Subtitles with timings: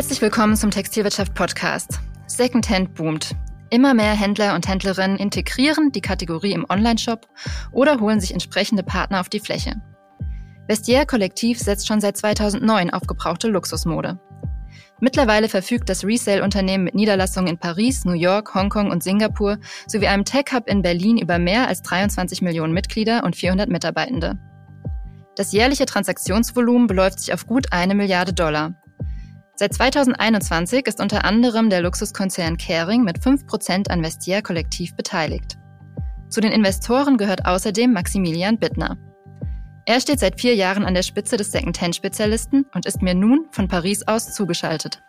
[0.00, 2.00] Herzlich willkommen zum Textilwirtschaft Podcast.
[2.26, 3.36] Secondhand boomt.
[3.68, 7.28] Immer mehr Händler und Händlerinnen integrieren die Kategorie im Onlineshop
[7.70, 9.74] oder holen sich entsprechende Partner auf die Fläche.
[10.66, 14.18] Vestiaire Kollektiv setzt schon seit 2009 auf gebrauchte Luxusmode.
[15.00, 20.24] Mittlerweile verfügt das Resale-Unternehmen mit Niederlassungen in Paris, New York, Hongkong und Singapur sowie einem
[20.24, 24.38] Tech-Hub in Berlin über mehr als 23 Millionen Mitglieder und 400 Mitarbeitende.
[25.36, 28.79] Das jährliche Transaktionsvolumen beläuft sich auf gut eine Milliarde Dollar.
[29.60, 35.58] Seit 2021 ist unter anderem der Luxuskonzern Kering mit 5% an Vestiaire Kollektiv beteiligt.
[36.30, 38.96] Zu den Investoren gehört außerdem Maximilian Bittner.
[39.84, 43.68] Er steht seit vier Jahren an der Spitze des Second-Hand-Spezialisten und ist mir nun von
[43.68, 45.02] Paris aus zugeschaltet.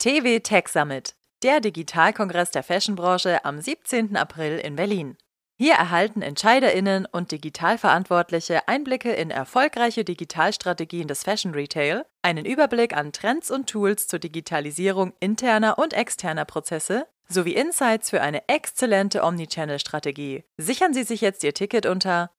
[0.00, 4.16] TV Tech Summit, der Digitalkongress der Fashionbranche am 17.
[4.16, 5.16] April in Berlin.
[5.62, 13.12] Hier erhalten EntscheiderInnen und Digitalverantwortliche Einblicke in erfolgreiche Digitalstrategien des Fashion Retail, einen Überblick an
[13.12, 20.42] Trends und Tools zur Digitalisierung interner und externer Prozesse sowie Insights für eine exzellente Omnichannel-Strategie.
[20.56, 22.32] Sichern Sie sich jetzt Ihr Ticket unter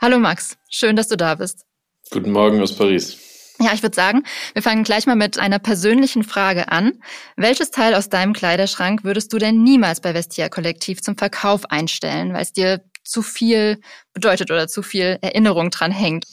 [0.00, 1.66] Hallo Max, schön, dass du da bist.
[2.12, 3.18] Guten Morgen aus Paris.
[3.60, 6.94] Ja, ich würde sagen, wir fangen gleich mal mit einer persönlichen Frage an.
[7.36, 12.32] Welches Teil aus deinem Kleiderschrank würdest du denn niemals bei Vestia Kollektiv zum Verkauf einstellen,
[12.32, 13.78] weil es dir zu viel
[14.12, 16.24] bedeutet oder zu viel Erinnerung dran hängt?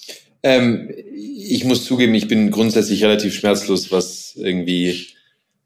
[0.42, 5.10] Ähm, ich muss zugeben, ich bin grundsätzlich relativ schmerzlos, was irgendwie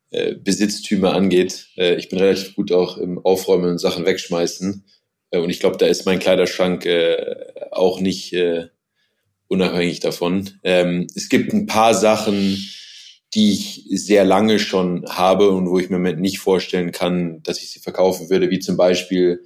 [0.09, 1.67] äh, Besitztümer angeht.
[1.78, 4.84] Äh, ich bin relativ gut auch im Aufräumen und Sachen wegschmeißen.
[5.30, 7.36] Äh, und ich glaube, da ist mein Kleiderschrank äh,
[7.72, 8.67] auch nicht äh,
[9.52, 10.49] unabhängig davon.
[10.63, 12.57] Ähm, es gibt ein paar Sachen,
[13.33, 17.70] die ich sehr lange schon habe und wo ich mir nicht vorstellen kann, dass ich
[17.70, 19.43] sie verkaufen würde, wie zum Beispiel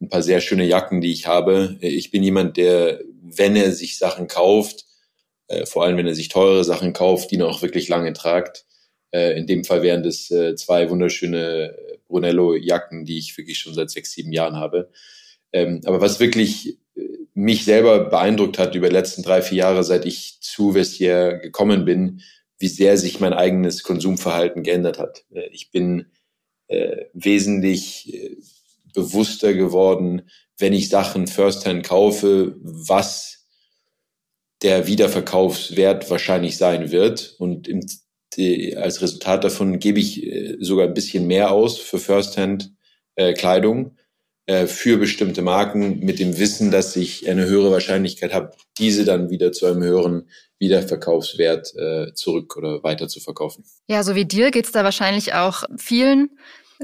[0.00, 1.76] ein paar sehr schöne Jacken, die ich habe.
[1.80, 4.84] Ich bin jemand, der, wenn er sich Sachen kauft,
[5.48, 8.64] äh, vor allem wenn er sich teure Sachen kauft, die noch auch wirklich lange tragt.
[9.10, 11.74] Äh, in dem Fall wären das äh, zwei wunderschöne
[12.06, 14.88] Brunello-Jacken, die ich wirklich schon seit sechs, sieben Jahren habe.
[15.52, 16.78] Ähm, aber was wirklich
[17.38, 21.84] mich selber beeindruckt hat über die letzten drei, vier Jahre, seit ich zu Vestiaire gekommen
[21.84, 22.20] bin,
[22.58, 25.24] wie sehr sich mein eigenes Konsumverhalten geändert hat.
[25.30, 26.06] Äh, ich bin
[26.66, 28.36] äh, wesentlich äh,
[28.92, 30.22] bewusster geworden,
[30.58, 33.46] wenn ich Sachen firsthand kaufe, was
[34.62, 37.36] der Wiederverkaufswert wahrscheinlich sein wird.
[37.38, 37.86] Und im,
[38.34, 44.07] die, als Resultat davon gebe ich äh, sogar ein bisschen mehr aus für Firsthand-Kleidung äh,
[44.66, 49.52] für bestimmte Marken mit dem Wissen, dass ich eine höhere Wahrscheinlichkeit habe, diese dann wieder
[49.52, 50.28] zu einem höheren
[50.58, 53.64] Wiederverkaufswert äh, zurück oder weiter zu verkaufen.
[53.88, 56.30] Ja, so wie dir geht's da wahrscheinlich auch vielen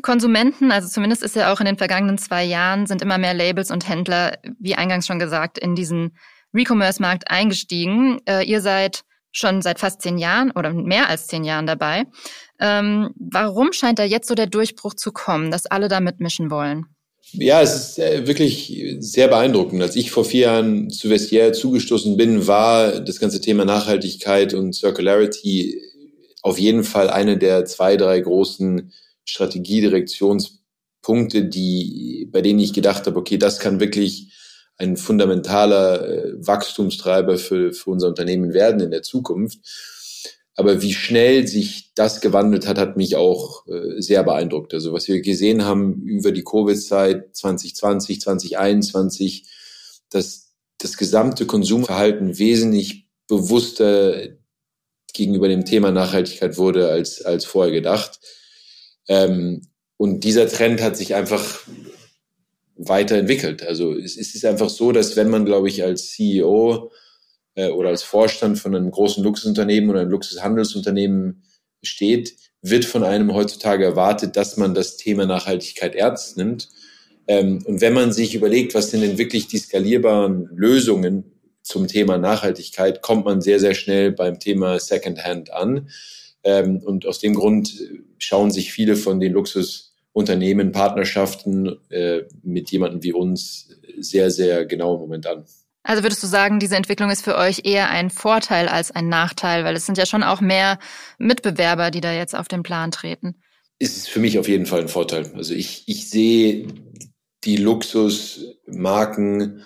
[0.02, 3.70] Konsumenten, also zumindest ist ja auch in den vergangenen zwei Jahren, sind immer mehr Labels
[3.70, 6.16] und Händler, wie eingangs schon gesagt, in diesen
[6.52, 8.20] Recommerce-Markt eingestiegen.
[8.26, 12.04] Äh, ihr seid schon seit fast zehn Jahren oder mehr als zehn Jahren dabei.
[12.60, 16.86] Ähm, warum scheint da jetzt so der Durchbruch zu kommen, dass alle da mitmischen wollen?
[17.32, 19.82] Ja, es ist äh, wirklich sehr beeindruckend.
[19.82, 24.74] Als ich vor vier Jahren zu Vestiaire zugestoßen bin, war das ganze Thema Nachhaltigkeit und
[24.74, 25.80] Circularity
[26.42, 28.92] auf jeden Fall eine der zwei, drei großen
[29.24, 34.32] Strategiedirektionspunkte, die, bei denen ich gedacht habe, okay, das kann wirklich
[34.76, 39.58] ein fundamentaler äh, Wachstumstreiber für, für unser Unternehmen werden in der Zukunft.
[40.56, 44.72] Aber wie schnell sich das gewandelt hat, hat mich auch äh, sehr beeindruckt.
[44.72, 49.48] Also was wir gesehen haben über die Covid-Zeit 2020, 2021,
[50.10, 54.28] dass das gesamte Konsumverhalten wesentlich bewusster
[55.12, 58.20] gegenüber dem Thema Nachhaltigkeit wurde als, als vorher gedacht.
[59.08, 59.62] Ähm,
[59.96, 61.60] und dieser Trend hat sich einfach
[62.76, 63.62] weiterentwickelt.
[63.62, 66.90] Also es, es ist einfach so, dass wenn man, glaube ich, als CEO
[67.54, 71.42] äh, oder als Vorstand von einem großen Luxusunternehmen oder einem Luxushandelsunternehmen
[71.82, 76.68] steht, wird von einem heutzutage erwartet, dass man das Thema Nachhaltigkeit ernst nimmt.
[77.26, 81.24] Ähm, und wenn man sich überlegt, was sind denn wirklich die skalierbaren Lösungen
[81.62, 85.88] zum Thema Nachhaltigkeit, kommt man sehr, sehr schnell beim Thema Secondhand an.
[86.42, 87.74] Ähm, und aus dem Grund
[88.18, 93.68] schauen sich viele von den Luxusunternehmen Partnerschaften äh, mit jemandem wie uns
[93.98, 95.44] sehr, sehr genau im Moment an.
[95.84, 99.64] Also würdest du sagen, diese Entwicklung ist für euch eher ein Vorteil als ein Nachteil,
[99.64, 100.78] weil es sind ja schon auch mehr
[101.18, 103.34] Mitbewerber, die da jetzt auf den Plan treten.
[103.78, 105.30] Es ist für mich auf jeden Fall ein Vorteil.
[105.36, 106.68] Also ich, ich sehe
[107.44, 109.62] die Luxusmarken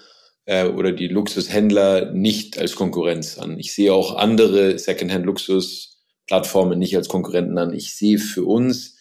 [0.46, 3.60] äh, oder die Luxushändler nicht als Konkurrenz an.
[3.60, 7.72] Ich sehe auch andere Secondhand-Luxus Plattformen nicht als Konkurrenten an.
[7.72, 8.98] Ich sehe für uns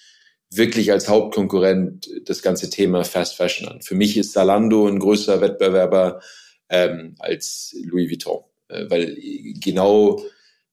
[0.51, 3.81] wirklich als Hauptkonkurrent das ganze Thema Fast Fashion an.
[3.81, 6.21] Für mich ist Zalando ein größerer Wettbewerber
[6.69, 9.17] ähm, als Louis Vuitton, äh, weil
[9.59, 10.21] genau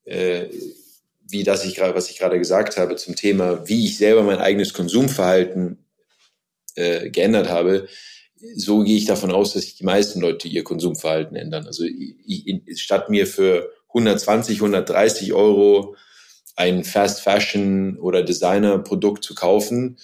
[0.04, 0.46] äh,
[1.26, 4.38] wie das ich gerade, was ich gerade gesagt habe zum Thema, wie ich selber mein
[4.38, 5.78] eigenes Konsumverhalten
[6.74, 7.88] äh, geändert habe,
[8.56, 11.66] so gehe ich davon aus, dass die meisten Leute ihr Konsumverhalten ändern.
[11.66, 15.96] Also ich, ich, statt mir für 120, 130 Euro
[16.56, 19.96] ein Fast Fashion oder Designer Produkt zu kaufen,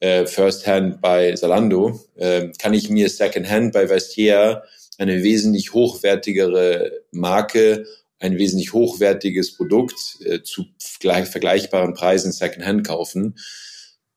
[0.00, 4.64] äh, First Hand bei Zalando, äh, kann ich mir Second Hand bei Vestiaire
[4.98, 7.86] eine wesentlich hochwertigere Marke,
[8.18, 10.66] ein wesentlich hochwertiges Produkt äh, zu
[11.00, 13.38] gleich, vergleichbaren Preisen Second Hand kaufen.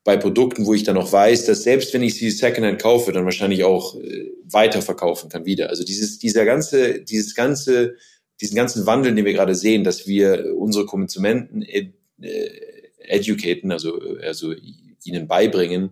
[0.03, 3.11] Bei Produkten, wo ich dann auch weiß, dass selbst wenn ich sie Second Hand kaufe,
[3.11, 5.69] dann wahrscheinlich auch äh, weiterverkaufen kann wieder.
[5.69, 7.95] Also dieses, dieser ganze, dieses ganze
[8.41, 12.49] diesen ganzen Wandel, den wir gerade sehen, dass wir unsere Konsumenten ed, äh,
[12.99, 14.53] educaten, also, also
[15.03, 15.91] ihnen beibringen,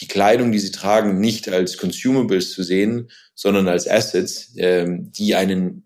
[0.00, 5.34] die Kleidung, die sie tragen, nicht als Consumables zu sehen, sondern als Assets, ähm, die
[5.34, 5.84] einen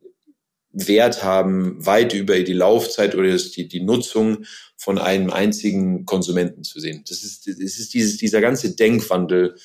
[0.71, 4.45] Wert haben, weit über die Laufzeit oder die, die Nutzung
[4.77, 7.05] von einem einzigen Konsumenten zu sehen.
[7.09, 9.57] Das ist, das ist dieses, dieser ganze Denkwandel,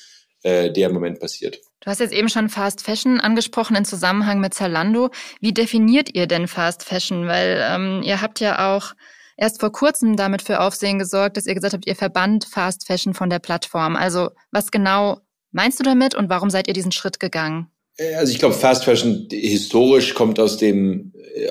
[0.42, 1.60] äh, der im Moment passiert.
[1.80, 5.10] Du hast jetzt eben schon Fast Fashion angesprochen in Zusammenhang mit Zalando.
[5.40, 7.26] Wie definiert ihr denn Fast Fashion?
[7.26, 8.94] Weil ähm, ihr habt ja auch
[9.36, 13.14] erst vor kurzem damit für Aufsehen gesorgt, dass ihr gesagt habt, ihr verbannt Fast Fashion
[13.14, 13.96] von der Plattform.
[13.96, 15.20] Also was genau
[15.52, 17.68] meinst du damit und warum seid ihr diesen Schritt gegangen?
[17.96, 21.48] Äh, also ich glaube, Fast Fashion historisch kommt aus dem, äh,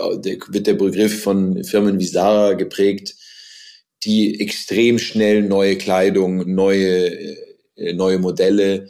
[0.50, 3.15] wird der Begriff von Firmen wie Zara geprägt,
[4.03, 7.38] die extrem schnell neue Kleidung, neue,
[7.75, 8.89] äh, neue Modelle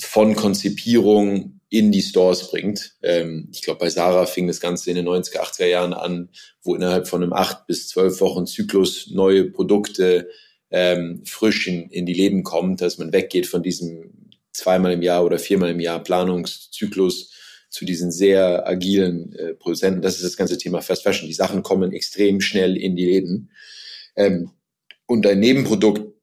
[0.00, 2.94] von Konzipierung in die Stores bringt.
[3.02, 6.28] Ähm, ich glaube, bei Sarah fing das Ganze in den 90er, 80er Jahren an,
[6.62, 10.28] wo innerhalb von einem acht bis zwölf Wochen Zyklus neue Produkte
[10.70, 15.24] ähm, frisch in, in die Läden kommen, dass man weggeht von diesem zweimal im Jahr
[15.24, 17.32] oder viermal im Jahr Planungszyklus
[17.70, 20.00] zu diesen sehr agilen äh, Produzenten.
[20.00, 21.26] Das ist das ganze Thema Fast Fashion.
[21.26, 23.50] Die Sachen kommen extrem schnell in die Läden.
[24.14, 24.52] Ähm,
[25.06, 26.13] und ein Nebenprodukt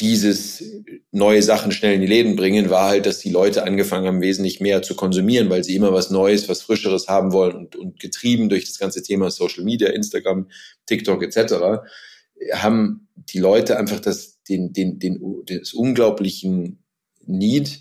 [0.00, 0.62] dieses
[1.10, 4.60] neue Sachen schnell in die Läden bringen, war halt, dass die Leute angefangen haben, wesentlich
[4.60, 8.48] mehr zu konsumieren, weil sie immer was Neues, was Frischeres haben wollen und, und getrieben
[8.50, 10.48] durch das ganze Thema Social Media, Instagram,
[10.84, 11.82] TikTok etc.,
[12.52, 16.82] haben die Leute einfach das, den, den, den, das unglaublichen
[17.24, 17.80] Need,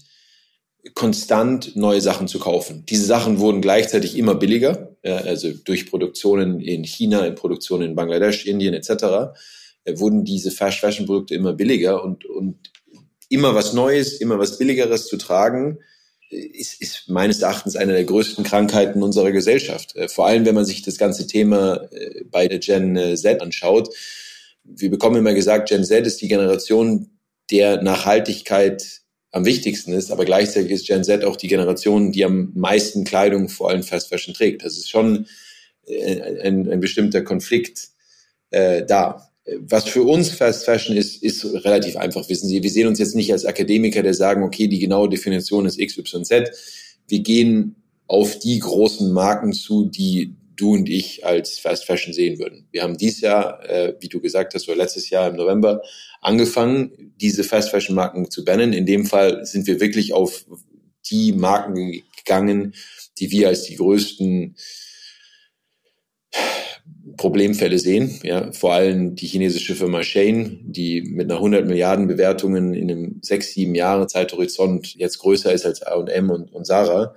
[0.94, 2.86] konstant neue Sachen zu kaufen.
[2.86, 8.46] Diese Sachen wurden gleichzeitig immer billiger, also durch Produktionen in China, in Produktionen in Bangladesch,
[8.46, 9.34] Indien etc
[9.94, 12.72] wurden diese Fast Fashion Produkte immer billiger und, und
[13.30, 15.80] immer was Neues, immer was Billigeres zu tragen,
[16.30, 19.96] äh, ist, ist meines Erachtens eine der größten Krankheiten unserer Gesellschaft.
[19.96, 21.88] Äh, vor allem, wenn man sich das ganze Thema
[22.32, 23.94] bei der Gen Z anschaut.
[24.64, 27.12] Wir bekommen immer gesagt, Gen Z ist die Generation,
[27.52, 29.02] der Nachhaltigkeit
[29.32, 33.50] am wichtigsten ist, aber gleichzeitig ist Gen Z auch die Generation, die am meisten Kleidung,
[33.50, 34.64] vor allem Fast Fashion trägt.
[34.64, 35.28] Das ist schon
[35.88, 37.90] ein, ein bestimmter Konflikt
[38.50, 39.30] äh, da
[39.60, 42.64] was für uns Fast Fashion ist, ist relativ einfach, wissen Sie.
[42.64, 46.50] Wir sehen uns jetzt nicht als Akademiker, der sagen, okay, die genaue Definition ist XYZ.
[47.08, 47.76] Wir gehen
[48.08, 52.68] auf die großen Marken zu, die du und ich als Fast Fashion sehen würden.
[52.72, 55.82] Wir haben dieses Jahr, äh, wie du gesagt hast, oder letztes Jahr im November
[56.22, 58.74] angefangen, diese Fast Fashion Marken zu bannen.
[58.74, 60.46] In dem Fall sind wir wirklich auf
[61.12, 62.74] die Marken gegangen,
[63.20, 64.56] die wir als die größten
[67.18, 68.20] Problemfälle sehen.
[68.24, 73.20] Ja, vor allem die chinesische Firma Shane, die mit einer 100 Milliarden Bewertungen in einem
[73.22, 77.16] sechs, sieben Jahre Zeithorizont jetzt größer ist als A&M und, und Sarah.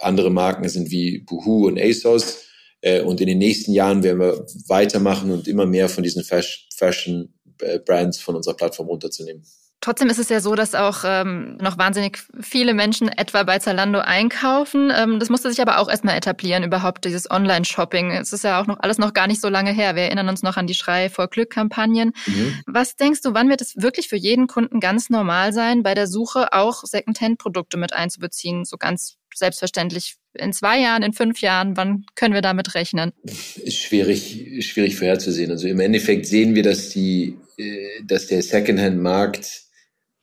[0.00, 2.44] Andere Marken sind wie Boohoo und ASOS.
[2.80, 7.32] Äh, und in den nächsten Jahren werden wir weitermachen und immer mehr von diesen Fashion
[7.84, 9.42] Brands von unserer Plattform runterzunehmen.
[9.80, 14.00] Trotzdem ist es ja so, dass auch ähm, noch wahnsinnig viele Menschen etwa bei Zalando
[14.00, 14.90] einkaufen.
[14.94, 18.10] Ähm, das musste sich aber auch erstmal etablieren, überhaupt dieses Online-Shopping.
[18.10, 19.94] Es ist ja auch noch alles noch gar nicht so lange her.
[19.94, 22.12] Wir erinnern uns noch an die Schrei vor Glück-Kampagnen.
[22.26, 22.58] Mhm.
[22.66, 26.06] Was denkst du, wann wird es wirklich für jeden Kunden ganz normal sein, bei der
[26.06, 28.64] Suche auch Secondhand-Produkte mit einzubeziehen?
[28.64, 33.12] So ganz selbstverständlich in zwei Jahren, in fünf Jahren, wann können wir damit rechnen?
[33.24, 35.50] Ist schwierig, schwierig vorherzusehen.
[35.50, 39.65] Also im Endeffekt sehen wir, dass die, äh, dass der Secondhand-Markt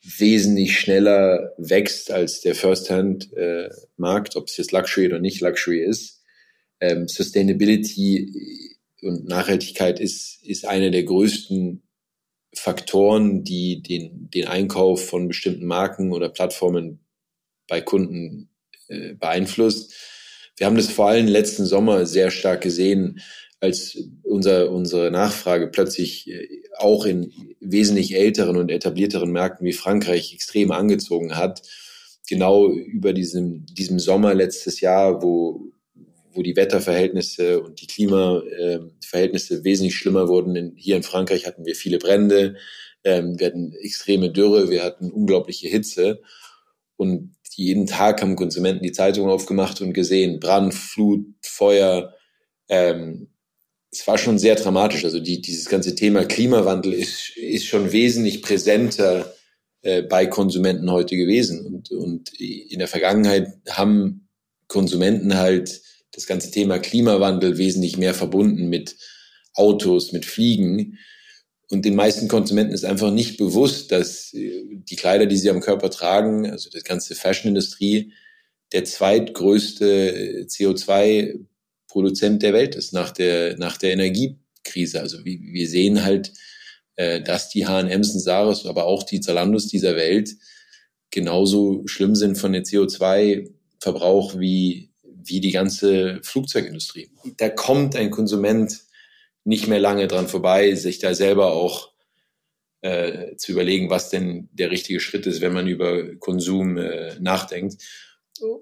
[0.03, 6.21] wesentlich schneller wächst als der First-Hand-Markt, ob es jetzt Luxury oder nicht Luxury ist.
[6.81, 11.83] Ähm, Sustainability und Nachhaltigkeit ist, ist einer der größten
[12.53, 16.99] Faktoren, die den, den Einkauf von bestimmten Marken oder Plattformen
[17.67, 18.49] bei Kunden
[18.89, 19.93] äh, beeinflusst.
[20.57, 23.21] Wir haben das vor allem letzten Sommer sehr stark gesehen,
[23.63, 30.33] als unser, unsere Nachfrage plötzlich äh, auch in wesentlich älteren und etablierteren Märkten wie Frankreich
[30.33, 31.61] extrem angezogen hat,
[32.27, 35.71] genau über diesem, diesem Sommer letztes Jahr, wo,
[36.33, 40.73] wo die Wetterverhältnisse und die Klimaverhältnisse wesentlich schlimmer wurden.
[40.75, 42.57] Hier in Frankreich hatten wir viele Brände,
[43.05, 46.21] ähm, wir hatten extreme Dürre, wir hatten unglaubliche Hitze.
[46.97, 52.13] Und jeden Tag haben Konsumenten die Zeitung aufgemacht und gesehen, Brand, Flut, Feuer.
[52.67, 53.29] Ähm,
[53.93, 55.05] es war schon sehr dramatisch.
[55.05, 59.35] Also die, dieses ganze Thema Klimawandel ist, ist schon wesentlich präsenter
[59.83, 61.63] äh, bei Konsumenten heute gewesen.
[61.63, 64.27] Und, und in der Vergangenheit haben
[64.67, 65.79] Konsumenten halt
[66.11, 68.95] das ganze Thema Klimawandel wesentlich mehr verbunden mit
[69.53, 70.97] Autos, mit Fliegen.
[71.69, 75.61] Und den meisten Konsumenten ist einfach nicht bewusst, dass äh, die Kleider, die sie am
[75.61, 78.11] Körper tragen, also die ganze Fashionindustrie,
[78.71, 81.45] der zweitgrößte äh, CO2
[81.93, 84.99] Produzent der Welt ist nach der, nach der Energiekrise.
[84.99, 86.33] Also wie, wir sehen halt,
[86.95, 90.31] äh, dass die H&Ms und Saris, aber auch die Zalandos dieser Welt
[91.11, 97.11] genauso schlimm sind von der CO2-Verbrauch wie, wie die ganze Flugzeugindustrie.
[97.37, 98.81] Da kommt ein Konsument
[99.43, 101.91] nicht mehr lange dran vorbei, sich da selber auch
[102.81, 107.83] äh, zu überlegen, was denn der richtige Schritt ist, wenn man über Konsum äh, nachdenkt.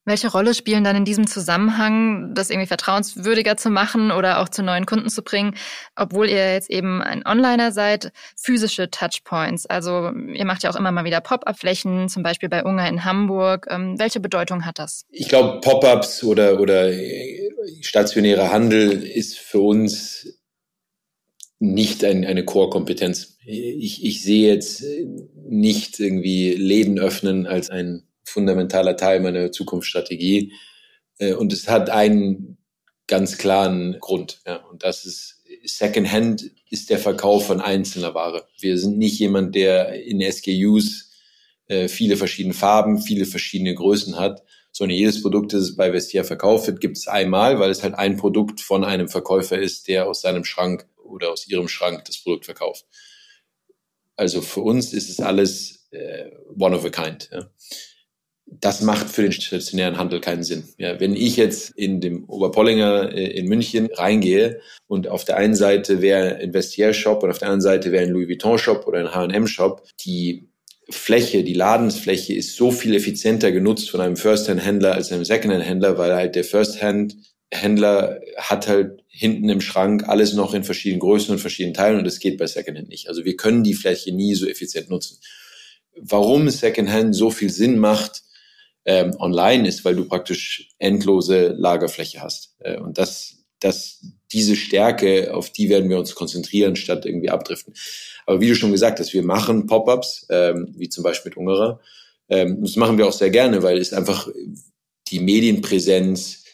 [0.07, 4.63] Welche Rolle spielen dann in diesem Zusammenhang, das irgendwie vertrauenswürdiger zu machen oder auch zu
[4.63, 5.53] neuen Kunden zu bringen,
[5.97, 9.65] obwohl ihr jetzt eben ein Onliner seid, physische Touchpoints?
[9.65, 13.67] Also ihr macht ja auch immer mal wieder Pop-up-Flächen, zum Beispiel bei Unger in Hamburg.
[13.69, 15.03] Ähm, welche Bedeutung hat das?
[15.09, 16.89] Ich glaube, Pop-ups oder, oder
[17.81, 20.39] stationärer Handel ist für uns
[21.59, 23.35] nicht ein, eine Core-Kompetenz.
[23.45, 24.85] Ich, ich sehe jetzt
[25.49, 30.53] nicht irgendwie Läden öffnen als ein fundamentaler Teil meiner Zukunftsstrategie.
[31.17, 32.57] Äh, und es hat einen
[33.07, 34.41] ganz klaren Grund.
[34.45, 38.47] Ja, und das ist Secondhand ist der Verkauf von einzelner Ware.
[38.59, 41.11] Wir sind nicht jemand, der in SKUs
[41.67, 46.67] äh, viele verschiedene Farben, viele verschiedene Größen hat, sondern jedes Produkt, das bei Vestia verkauft
[46.67, 50.21] wird, gibt es einmal, weil es halt ein Produkt von einem Verkäufer ist, der aus
[50.21, 52.85] seinem Schrank oder aus ihrem Schrank das Produkt verkauft.
[54.15, 57.29] Also für uns ist es alles äh, one of a kind.
[57.31, 57.49] Ja
[58.49, 60.63] das macht für den stationären Handel keinen Sinn.
[60.77, 65.55] Ja, wenn ich jetzt in dem Oberpollinger äh, in München reingehe und auf der einen
[65.55, 69.13] Seite wäre ein Vestiaire-Shop und auf der anderen Seite wäre ein Louis Vuitton-Shop oder ein
[69.13, 70.47] H&M-Shop, die
[70.89, 76.15] Fläche, die Ladensfläche ist so viel effizienter genutzt von einem First-Hand-Händler als einem Second-Hand-Händler, weil
[76.15, 81.73] halt der First-Hand-Händler hat halt hinten im Schrank alles noch in verschiedenen Größen und verschiedenen
[81.73, 83.09] Teilen und das geht bei Second-Hand nicht.
[83.09, 85.17] Also wir können die Fläche nie so effizient nutzen.
[85.97, 88.23] Warum Second-Hand so viel Sinn macht,
[88.87, 92.55] ähm, online ist, weil du praktisch endlose Lagerfläche hast.
[92.59, 94.01] Äh, und das, das,
[94.31, 97.73] diese Stärke, auf die werden wir uns konzentrieren, statt irgendwie abdriften.
[98.25, 101.81] Aber wie du schon gesagt hast, wir machen Pop-ups, ähm, wie zum Beispiel mit Ungerer.
[102.29, 104.29] Ähm, das machen wir auch sehr gerne, weil es einfach
[105.09, 106.45] die Medienpräsenz,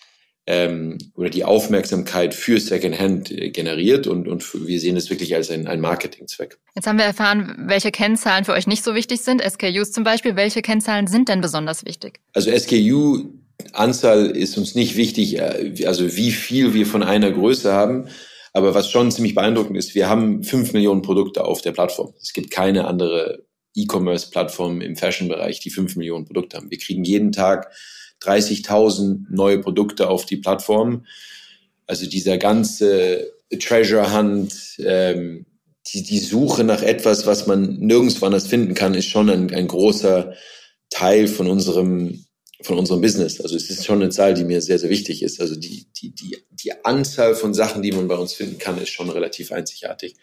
[0.45, 5.49] ähm, oder die Aufmerksamkeit für Secondhand äh, generiert und, und wir sehen es wirklich als
[5.49, 6.57] ein, ein Marketingzweck.
[6.75, 10.35] Jetzt haben wir erfahren, welche Kennzahlen für euch nicht so wichtig sind, SKUs zum Beispiel.
[10.35, 12.19] Welche Kennzahlen sind denn besonders wichtig?
[12.33, 13.29] Also SKU
[13.71, 18.07] Anzahl ist uns nicht wichtig, äh, also wie viel wir von einer Größe haben.
[18.51, 22.13] Aber was schon ziemlich beeindruckend ist, wir haben fünf Millionen Produkte auf der Plattform.
[22.21, 23.45] Es gibt keine andere
[23.75, 26.69] E-Commerce-Plattform im Fashion-Bereich, die fünf Millionen Produkte haben.
[26.69, 27.71] Wir kriegen jeden Tag
[28.23, 31.05] 30.000 neue Produkte auf die Plattform.
[31.85, 35.45] Also dieser ganze Treasure Hunt, ähm,
[35.93, 39.67] die, die Suche nach etwas, was man nirgendwo anders finden kann, ist schon ein, ein
[39.67, 40.33] großer
[40.89, 42.25] Teil von unserem
[42.63, 43.41] von unserem Business.
[43.41, 45.41] Also es ist schon eine Zahl, die mir sehr, sehr wichtig ist.
[45.41, 48.89] Also die, die, die, die Anzahl von Sachen, die man bei uns finden kann, ist
[48.89, 50.15] schon relativ einzigartig.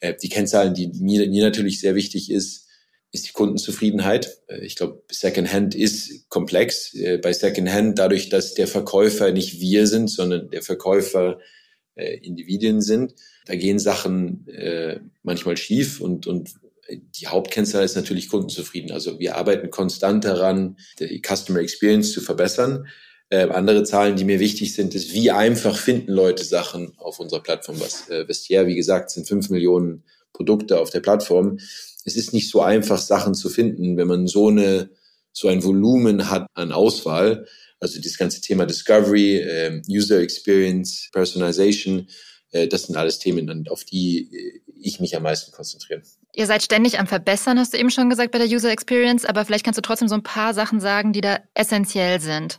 [0.00, 2.67] Äh, die Kennzahlen, die mir, mir natürlich sehr wichtig ist,
[3.10, 4.38] ist die Kundenzufriedenheit.
[4.48, 6.94] Äh, ich glaube, Secondhand ist komplex.
[6.94, 11.40] Äh, bei Secondhand, dadurch, dass der Verkäufer nicht wir sind, sondern der Verkäufer
[11.94, 13.14] äh, Individuen sind,
[13.46, 16.54] da gehen Sachen äh, manchmal schief und, und
[16.90, 18.92] die Hauptkennzahl ist natürlich kundenzufrieden.
[18.92, 22.86] Also wir arbeiten konstant daran, die Customer Experience zu verbessern.
[23.30, 27.42] Äh, andere Zahlen, die mir wichtig sind, ist, wie einfach finden Leute Sachen auf unserer
[27.42, 27.78] Plattform.
[27.80, 31.58] Was äh, Vestiaire, wie gesagt, sind fünf Millionen Produkte auf der Plattform.
[32.08, 34.90] Es ist nicht so einfach, Sachen zu finden, wenn man so eine
[35.32, 37.46] so ein Volumen hat an Auswahl.
[37.80, 42.08] Also das ganze Thema Discovery, äh, User Experience, Personalization,
[42.50, 46.02] äh, das sind alles Themen, auf die äh, ich mich am meisten konzentriere.
[46.34, 49.44] Ihr seid ständig am Verbessern, hast du eben schon gesagt, bei der User Experience, aber
[49.44, 52.58] vielleicht kannst du trotzdem so ein paar Sachen sagen, die da essentiell sind.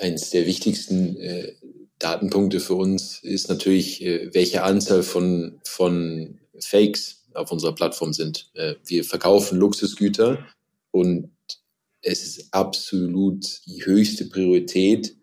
[0.00, 1.52] Eines der wichtigsten äh,
[1.98, 8.50] Datenpunkte für uns ist natürlich, äh, welche Anzahl von, von Fakes auf unserer Plattform sind.
[8.54, 10.46] Äh, wir verkaufen Luxusgüter
[10.90, 11.30] und
[12.02, 15.16] es ist absolut die höchste Priorität,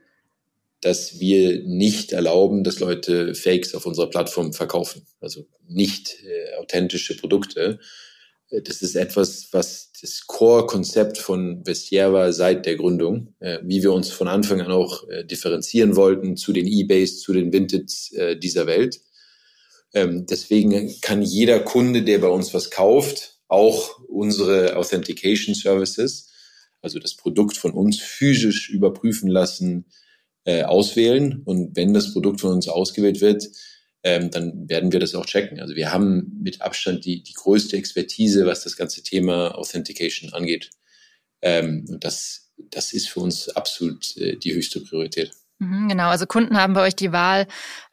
[0.82, 5.06] dass wir nicht erlauben, dass Leute Fakes auf unserer Plattform verkaufen.
[5.20, 7.80] Also nicht äh, authentische Produkte.
[8.50, 13.84] Äh, das ist etwas, was das Core-Konzept von Vestiaire war seit der Gründung, äh, wie
[13.84, 18.10] wir uns von Anfang an auch äh, differenzieren wollten zu den Ebays, zu den Vintage
[18.15, 19.00] äh, dieser Welt.
[19.94, 26.30] Ähm, deswegen kann jeder Kunde, der bei uns was kauft, auch unsere Authentication Services,
[26.82, 29.86] also das Produkt von uns physisch überprüfen lassen,
[30.46, 31.42] äh, auswählen.
[31.46, 33.48] Und wenn das Produkt von uns ausgewählt wird,
[34.04, 35.60] ähm, dann werden wir das auch checken.
[35.60, 40.72] Also wir haben mit Abstand die, die größte Expertise, was das ganze Thema Authentication angeht.
[41.42, 45.32] Ähm, und das, das ist für uns absolut äh, die höchste Priorität.
[45.62, 47.46] Mhm, genau, also Kunden haben bei euch die Wahl,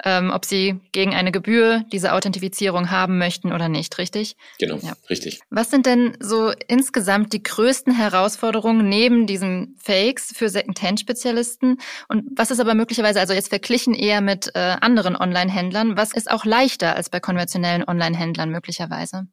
[0.03, 4.37] ähm, ob sie gegen eine Gebühr diese Authentifizierung haben möchten oder nicht, richtig?
[4.59, 4.95] Genau, ja.
[5.11, 5.41] richtig.
[5.51, 11.77] Was sind denn so insgesamt die größten Herausforderungen neben diesen Fakes für Second-Hand-Spezialisten?
[12.09, 16.31] Und was ist aber möglicherweise, also jetzt verglichen eher mit äh, anderen Online-Händlern, was ist
[16.31, 19.27] auch leichter als bei konventionellen Online-Händlern möglicherweise?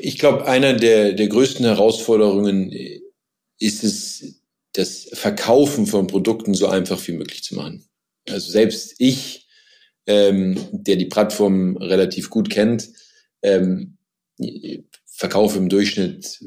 [0.00, 2.72] Ich glaube, einer der, der größten Herausforderungen
[3.60, 4.39] ist es,
[4.80, 7.84] das Verkaufen von Produkten so einfach wie möglich zu machen.
[8.28, 9.46] Also selbst ich,
[10.06, 12.88] ähm, der die Plattform relativ gut kennt,
[13.42, 13.98] ähm,
[15.06, 16.40] verkaufe im Durchschnitt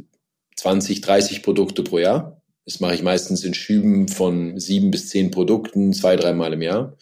[0.56, 2.42] 20, 30 Produkte pro Jahr.
[2.66, 6.98] Das mache ich meistens in Schüben von sieben bis zehn Produkten, zwei, dreimal im Jahr.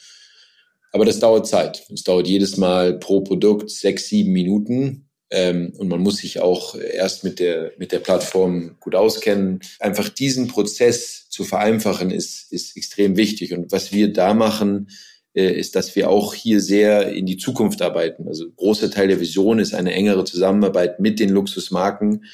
[0.91, 1.85] Aber das dauert Zeit.
[1.93, 5.09] Es dauert jedes Mal pro Produkt sechs, sieben Minuten.
[5.31, 9.61] Ähm, und man muss sich auch erst mit der, mit der Plattform gut auskennen.
[9.79, 13.53] Einfach diesen Prozess zu vereinfachen ist, ist extrem wichtig.
[13.53, 14.89] Und was wir da machen,
[15.33, 18.27] äh, ist, dass wir auch hier sehr in die Zukunft arbeiten.
[18.27, 22.25] Also großer Teil der Vision ist eine engere Zusammenarbeit mit den Luxusmarken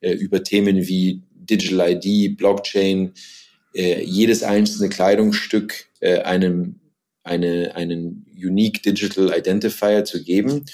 [0.00, 3.12] äh, über Themen wie Digital ID, Blockchain,
[3.74, 6.80] äh, jedes einzelne Kleidungsstück äh, einem
[7.22, 10.66] eine, einen Unique Digital Identifier zu geben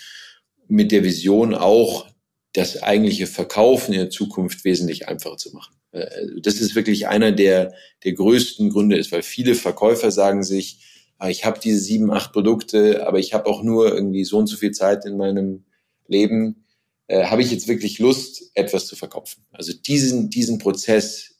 [0.70, 2.08] mit der Vision auch,
[2.52, 5.74] das eigentliche Verkaufen in der Zukunft wesentlich einfacher zu machen.
[5.92, 6.08] Äh,
[6.42, 11.28] das ist wirklich einer der, der größten Gründe ist, weil viele Verkäufer sagen sich, ah,
[11.28, 14.56] ich habe diese sieben, acht Produkte, aber ich habe auch nur irgendwie so und so
[14.56, 15.64] viel Zeit in meinem
[16.08, 16.64] Leben.
[17.06, 19.44] Äh, habe ich jetzt wirklich Lust, etwas zu verkaufen?
[19.52, 21.36] Also diesen, diesen Prozess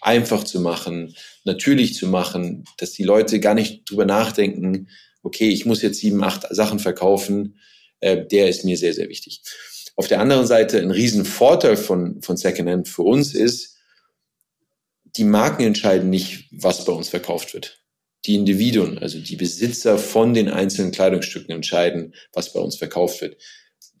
[0.00, 1.14] einfach zu machen,
[1.44, 4.88] natürlich zu machen, dass die Leute gar nicht drüber nachdenken,
[5.22, 7.56] okay, ich muss jetzt sieben, acht Sachen verkaufen,
[8.02, 9.40] äh, der ist mir sehr, sehr wichtig.
[9.96, 13.78] Auf der anderen Seite ein Riesenvorteil von, von Secondhand für uns ist,
[15.16, 17.84] die Marken entscheiden nicht, was bei uns verkauft wird.
[18.26, 23.36] Die Individuen, also die Besitzer von den einzelnen Kleidungsstücken entscheiden, was bei uns verkauft wird.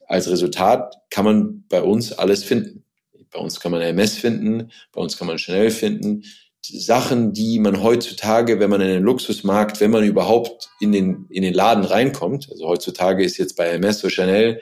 [0.06, 2.84] Als Resultat kann man bei uns alles finden.
[3.30, 6.24] Bei uns kann man MS finden, bei uns kann man Chanel finden,
[6.64, 11.42] Sachen, die man heutzutage, wenn man in den Luxusmarkt, wenn man überhaupt in den, in
[11.42, 14.60] den Laden reinkommt, also heutzutage ist jetzt bei Hermes oder Chanel,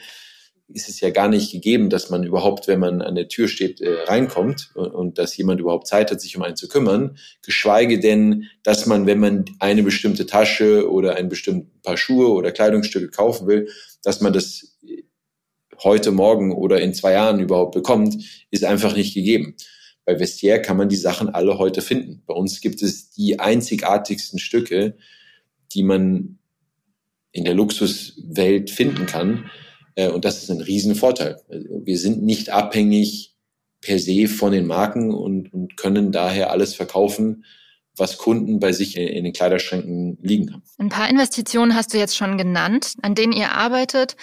[0.72, 3.80] ist es ja gar nicht gegeben, dass man überhaupt, wenn man an der Tür steht,
[3.80, 7.18] äh, reinkommt und, und dass jemand überhaupt Zeit hat, sich um einen zu kümmern.
[7.42, 12.52] Geschweige denn, dass man, wenn man eine bestimmte Tasche oder ein bestimmtes Paar Schuhe oder
[12.52, 13.68] Kleidungsstücke kaufen will,
[14.02, 14.78] dass man das
[15.82, 19.56] heute, morgen oder in zwei Jahren überhaupt bekommt, ist einfach nicht gegeben.
[20.04, 22.22] Bei Vestiaire kann man die Sachen alle heute finden.
[22.26, 24.96] Bei uns gibt es die einzigartigsten Stücke,
[25.72, 26.38] die man
[27.32, 29.50] in der Luxuswelt finden kann.
[29.94, 31.40] Äh, und das ist ein Riesenvorteil.
[31.48, 33.36] Wir sind nicht abhängig
[33.80, 37.44] per se von den Marken und, und können daher alles verkaufen,
[37.96, 40.62] was Kunden bei sich in den Kleiderschränken liegen haben.
[40.78, 44.16] Ein paar Investitionen hast du jetzt schon genannt, an denen ihr arbeitet.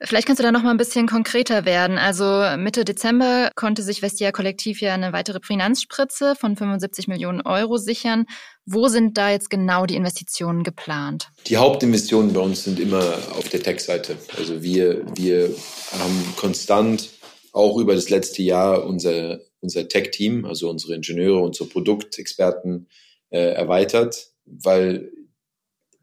[0.00, 1.98] Vielleicht kannst du da noch mal ein bisschen konkreter werden.
[1.98, 7.78] Also Mitte Dezember konnte sich Vestia Kollektiv ja eine weitere Finanzspritze von 75 Millionen Euro
[7.78, 8.26] sichern.
[8.64, 11.30] Wo sind da jetzt genau die Investitionen geplant?
[11.48, 14.16] Die Hauptinvestitionen bei uns sind immer auf der Tech-Seite.
[14.36, 15.52] Also wir, wir
[15.98, 17.10] haben konstant
[17.52, 22.88] auch über das letzte Jahr unser, unser Tech-Team, also unsere Ingenieure, unsere Produktexperten
[23.30, 25.10] äh, erweitert, weil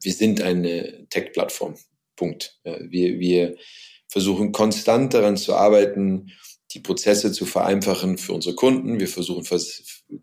[0.02, 1.76] wir sind eine Tech-Plattform.
[2.16, 2.60] Punkt.
[2.64, 3.58] Wir, wir
[4.08, 6.32] versuchen konstant daran zu arbeiten,
[6.72, 9.00] die Prozesse zu vereinfachen für unsere Kunden.
[9.00, 9.46] Wir versuchen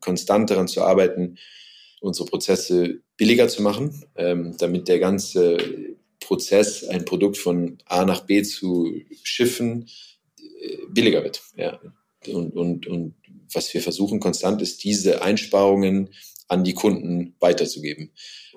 [0.00, 1.38] konstant daran zu arbeiten,
[2.00, 5.56] unsere Prozesse billiger zu machen, ähm, damit der ganze
[6.20, 8.92] Prozess, ein Produkt von A nach B zu
[9.22, 9.88] schiffen,
[10.38, 11.42] äh, billiger wird.
[11.56, 11.80] Ja.
[12.28, 13.14] Und, und, und
[13.52, 16.10] was wir versuchen konstant ist, diese Einsparungen
[16.48, 18.12] an die Kunden weiterzugeben.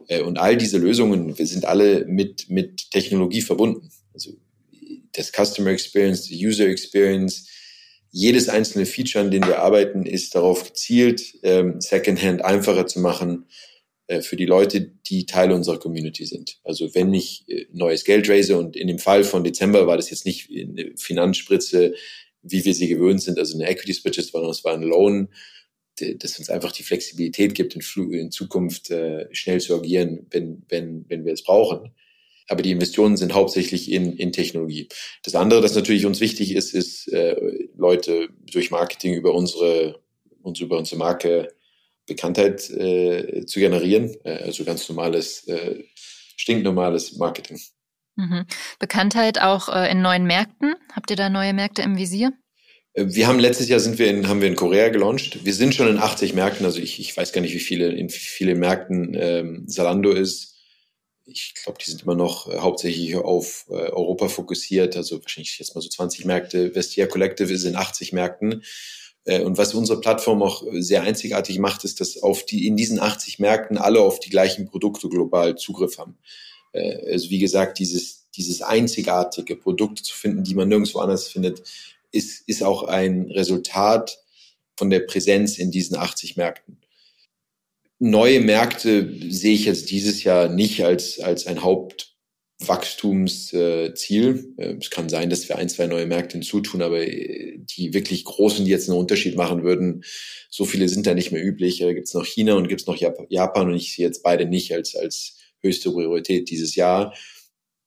[0.07, 3.89] Äh, und all diese Lösungen, sind alle mit, mit Technologie verbunden.
[4.13, 4.33] Also
[5.15, 7.47] das Customer Experience, die User Experience,
[8.12, 13.45] jedes einzelne Feature, an dem wir arbeiten, ist darauf gezielt, ähm, Secondhand einfacher zu machen
[14.08, 16.60] äh, für die Leute, die Teil unserer Community sind.
[16.63, 20.10] Also wenn ich äh, neues Geld raise und in dem Fall von Dezember war das
[20.12, 21.93] jetzt nicht eine Finanzspritze,
[22.41, 25.30] wie wir sie gewöhnt sind, also eine Equity Spritze, sondern es war ein Loan,
[25.97, 31.06] das uns einfach die Flexibilität gibt, in, in Zukunft äh, schnell zu agieren, wenn, wenn,
[31.08, 31.91] wenn wir es brauchen.
[32.47, 34.88] Aber die Investitionen sind hauptsächlich in, in Technologie.
[35.23, 37.36] Das andere, das natürlich uns wichtig ist, ist äh,
[37.75, 39.99] Leute durch Marketing über unsere,
[40.41, 41.49] uns über unsere Marke
[42.05, 44.15] Bekanntheit äh, zu generieren.
[44.23, 45.84] Äh, also ganz normales, äh,
[46.38, 47.60] stinknormales Marketing.
[48.15, 48.45] Mhm.
[48.79, 50.75] Bekanntheit auch äh, in neuen Märkten.
[50.93, 52.31] Habt ihr da neue Märkte im Visier?
[52.93, 55.43] Äh, wir haben letztes Jahr sind wir in, haben wir in Korea gelauncht.
[55.43, 58.10] Wir sind schon in 80 Märkten, also ich, ich weiß gar nicht, wie viele in
[58.10, 60.54] wie viele Märkten ähm, Zalando ist
[61.25, 65.75] ich glaube, die sind immer noch äh, hauptsächlich auf äh, Europa fokussiert, also wahrscheinlich jetzt
[65.75, 66.73] mal so 20 Märkte.
[66.73, 68.63] Vestia Collective ist in 80 Märkten.
[69.25, 72.99] Äh, und was unsere Plattform auch sehr einzigartig macht, ist, dass auf die, in diesen
[72.99, 76.17] 80 Märkten alle auf die gleichen Produkte global Zugriff haben.
[76.73, 81.63] Äh, also wie gesagt, dieses, dieses einzigartige Produkte zu finden, die man nirgendwo anders findet,
[82.11, 84.19] ist, ist auch ein Resultat
[84.77, 86.84] von der Präsenz in diesen 80 Märkten
[88.05, 94.53] neue Märkte sehe ich jetzt dieses Jahr nicht als, als ein Hauptwachstumsziel.
[94.57, 98.23] Äh, es kann sein, dass wir ein, zwei neue Märkte hinzutun, aber äh, die wirklich
[98.23, 100.05] großen, die jetzt einen Unterschied machen würden,
[100.49, 101.79] so viele sind da nicht mehr üblich.
[101.79, 104.45] Da gibt es noch China und gibt es noch Japan und ich sehe jetzt beide
[104.45, 107.13] nicht als, als höchste Priorität dieses Jahr.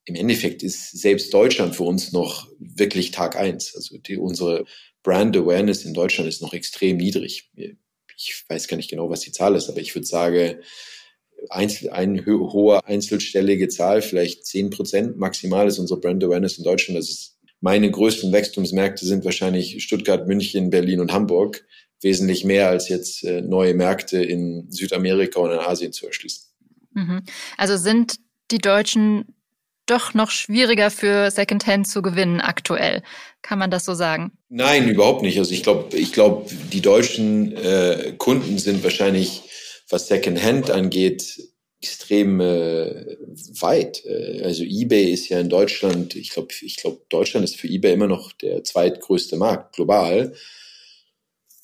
[0.04, 3.74] Im Endeffekt ist selbst Deutschland für uns noch wirklich Tag eins.
[3.76, 4.64] Also die, unsere
[5.02, 7.50] Brand Awareness in Deutschland ist noch extrem niedrig.
[7.54, 7.76] Wir,
[8.18, 10.57] ich weiß gar nicht genau, was die Zahl ist, aber ich würde sagen,
[11.50, 16.98] Einzel, eine hohe einzelstellige Zahl, vielleicht zehn Prozent maximal ist unsere Brand Awareness in Deutschland.
[16.98, 21.64] Das ist meine größten Wachstumsmärkte sind wahrscheinlich Stuttgart, München, Berlin und Hamburg.
[22.00, 26.44] Wesentlich mehr als jetzt äh, neue Märkte in Südamerika und in Asien zu erschließen.
[26.92, 27.22] Mhm.
[27.57, 28.16] Also sind
[28.52, 29.24] die Deutschen
[29.90, 33.03] doch noch schwieriger für Secondhand zu gewinnen aktuell.
[33.42, 34.33] Kann man das so sagen?
[34.48, 35.38] Nein, überhaupt nicht.
[35.38, 39.42] Also ich glaube, ich glaube, die deutschen äh, Kunden sind wahrscheinlich,
[39.88, 41.40] was Secondhand angeht,
[41.81, 43.16] extrem äh,
[43.61, 44.05] weit.
[44.05, 47.94] Äh, also eBay ist ja in Deutschland, ich glaube, ich glaube, Deutschland ist für eBay
[47.94, 50.35] immer noch der zweitgrößte Markt global.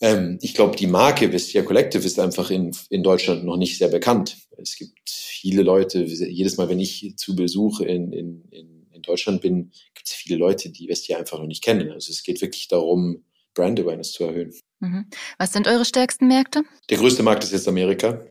[0.00, 3.88] Ähm, ich glaube, die Marke Vestia Collective ist einfach in, in Deutschland noch nicht sehr
[3.88, 4.36] bekannt.
[4.56, 8.74] Es gibt viele Leute, jedes Mal, wenn ich zu Besuch in, in, in
[9.06, 11.90] Deutschland bin, gibt es viele Leute, die Vestia einfach noch nicht kennen.
[11.90, 14.52] Also es geht wirklich darum, Brand Awareness zu erhöhen.
[14.80, 15.06] Mhm.
[15.38, 16.62] Was sind eure stärksten Märkte?
[16.90, 18.26] Der größte Markt ist jetzt Amerika,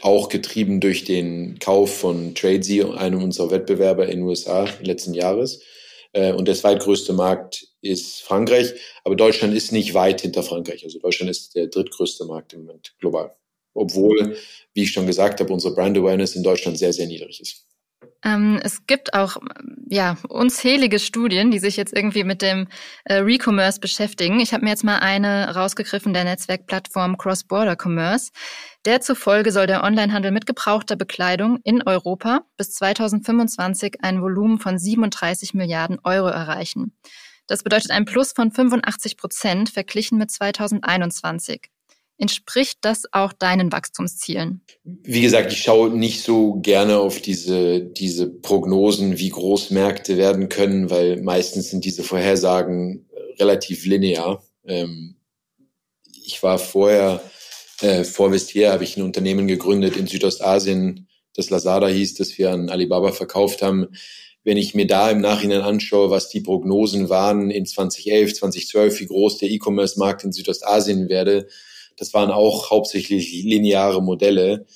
[0.00, 5.60] auch getrieben durch den Kauf von Tradesy, einem unserer Wettbewerber in den USA letzten Jahres.
[6.14, 8.72] Äh, und der zweitgrößte Markt ist Frankreich.
[9.04, 10.82] Aber Deutschland ist nicht weit hinter Frankreich.
[10.84, 13.36] Also Deutschland ist der drittgrößte Markt im Moment global.
[13.74, 14.36] Obwohl,
[14.72, 17.66] wie ich schon gesagt habe, unsere Brand Awareness in Deutschland sehr, sehr niedrig ist.
[18.24, 19.36] Ähm, es gibt auch
[19.88, 22.68] ja unzählige Studien, die sich jetzt irgendwie mit dem
[23.04, 24.40] äh, Recommerce beschäftigen.
[24.40, 28.32] Ich habe mir jetzt mal eine rausgegriffen der Netzwerkplattform Cross Border Commerce.
[28.86, 34.78] Der zufolge soll der Onlinehandel mit gebrauchter Bekleidung in Europa bis 2025 ein Volumen von
[34.78, 36.96] 37 Milliarden Euro erreichen.
[37.46, 41.73] Das bedeutet ein Plus von 85 Prozent verglichen mit 2021.
[42.16, 44.62] Entspricht das auch deinen Wachstumszielen?
[44.84, 50.48] Wie gesagt, ich schaue nicht so gerne auf diese, diese Prognosen, wie groß Märkte werden
[50.48, 54.44] können, weil meistens sind diese Vorhersagen relativ linear.
[54.64, 55.16] Ähm,
[56.24, 57.20] ich war vorher,
[57.80, 62.52] äh, vor Vestier habe ich ein Unternehmen gegründet in Südostasien, das Lazada hieß, das wir
[62.52, 63.88] an Alibaba verkauft haben.
[64.44, 69.06] Wenn ich mir da im Nachhinein anschaue, was die Prognosen waren in 2011, 2012, wie
[69.06, 71.48] groß der E-Commerce-Markt in Südostasien werde,
[71.96, 74.66] das waren auch hauptsächlich lineare Modelle.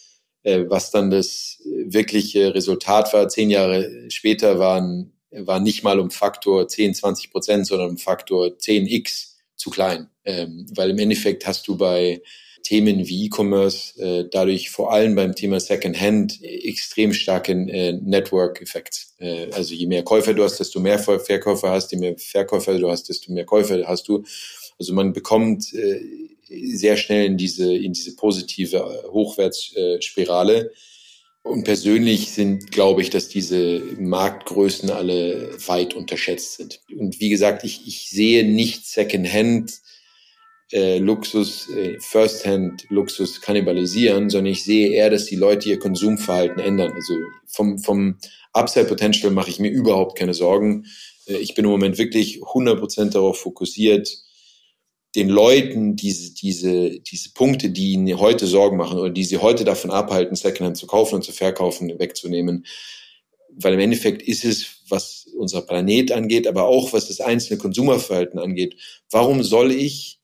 [0.43, 6.11] Äh, was dann das wirkliche Resultat war, zehn Jahre später waren, war nicht mal um
[6.11, 10.09] Faktor 10, 20 Prozent, sondern um Faktor 10x zu klein.
[10.25, 12.23] Ähm, weil im Endeffekt hast du bei
[12.63, 19.07] Themen wie E-Commerce äh, dadurch vor allem beim Thema Secondhand extrem starken äh, Network-Effekt.
[19.19, 22.91] Äh, also je mehr Käufer du hast, desto mehr Verkäufer hast, je mehr Verkäufer du
[22.91, 24.25] hast, desto mehr Käufer hast du.
[24.79, 26.01] Also man bekommt äh,
[26.49, 30.73] sehr schnell in diese, in diese positive äh, Hochwärtsspirale.
[31.43, 36.81] Und persönlich sind, glaube ich, dass diese Marktgrößen alle weit unterschätzt sind.
[36.97, 39.73] Und wie gesagt, ich, ich sehe nicht Secondhand
[40.73, 46.61] äh, Luxus, äh, Firsthand Luxus kannibalisieren, sondern ich sehe eher, dass die Leute ihr Konsumverhalten
[46.61, 46.93] ändern.
[46.93, 47.15] Also
[47.47, 48.19] vom, vom
[48.53, 50.85] Upside Potential mache ich mir überhaupt keine Sorgen.
[51.27, 54.19] Äh, ich bin im Moment wirklich 100% darauf fokussiert,
[55.15, 59.65] den Leuten diese, diese, diese Punkte, die ihnen heute Sorgen machen oder die sie heute
[59.65, 62.67] davon abhalten, Secondhand zu kaufen und zu verkaufen, wegzunehmen.
[63.51, 68.39] Weil im Endeffekt ist es, was unser Planet angeht, aber auch was das einzelne Konsumerverhalten
[68.39, 68.77] angeht.
[69.11, 70.19] Warum soll ich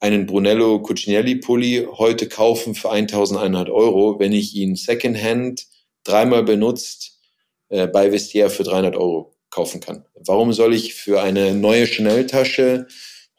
[0.00, 5.66] einen Brunello Cucinelli Pulli heute kaufen für 1100 Euro, wenn ich ihn Secondhand
[6.04, 7.20] dreimal benutzt
[7.68, 10.04] äh, bei Vestiaire für 300 Euro kaufen kann?
[10.14, 12.86] Warum soll ich für eine neue Chanel-Tasche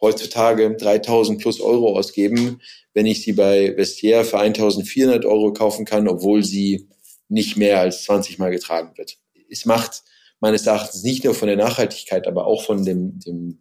[0.01, 2.61] heutzutage 3000 plus Euro ausgeben,
[2.93, 6.87] wenn ich sie bei Vestiaire für 1400 Euro kaufen kann, obwohl sie
[7.27, 9.17] nicht mehr als 20 Mal getragen wird.
[9.49, 10.03] Es macht
[10.39, 13.59] meines Erachtens nicht nur von der Nachhaltigkeit, aber auch von dem, dem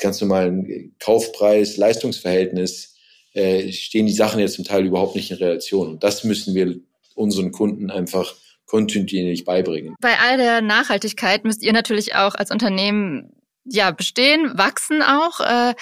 [0.00, 2.94] ganz normalen Kaufpreis-Leistungsverhältnis
[3.34, 5.88] äh, stehen die Sachen jetzt zum Teil überhaupt nicht in Relation.
[5.88, 6.76] Und das müssen wir
[7.14, 8.34] unseren Kunden einfach
[8.66, 9.94] kontinuierlich beibringen.
[10.00, 13.32] Bei all der Nachhaltigkeit müsst ihr natürlich auch als Unternehmen
[13.72, 15.40] ja, bestehen, wachsen auch.
[15.40, 15.74] Äh,